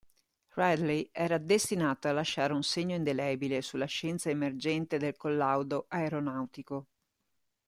Ridley 0.55 1.09
era 1.11 1.37
destinato 1.37 2.07
a 2.07 2.11
lasciare 2.11 2.53
un 2.53 2.63
segno 2.63 2.95
indelebile 2.95 3.61
sulla 3.61 3.85
scienza 3.85 4.31
emergente 4.31 4.97
del 4.97 5.15
collaudo 5.15 5.85
aeronautico. 5.89 6.87